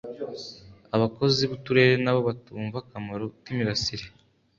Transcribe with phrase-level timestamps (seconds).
[0.95, 4.05] abakozi b’uturere nabo batumva akamaro k’imirasire